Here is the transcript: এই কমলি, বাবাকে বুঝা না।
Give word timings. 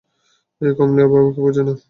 এই 0.61 0.71
কমলি, 0.77 1.01
বাবাকে 1.05 1.39
বুঝা 1.45 1.61
না। 1.63 1.73